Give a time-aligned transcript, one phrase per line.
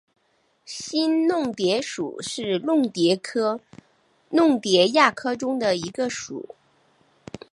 [0.65, 3.59] 新弄蝶属是弄蝶科
[4.31, 6.55] 弄蝶亚科中的一个属。